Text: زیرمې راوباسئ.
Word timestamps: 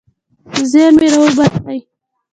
زیرمې 0.71 1.07
راوباسئ. 1.13 1.79